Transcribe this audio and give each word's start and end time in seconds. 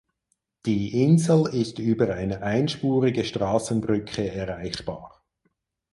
Die 0.65 0.99
Insel 1.03 1.45
ist 1.53 1.77
über 1.77 2.11
eine 2.15 2.41
einspurige 2.41 3.23
Straßenbrücke 3.23 4.31
erreichbar. 4.31 5.21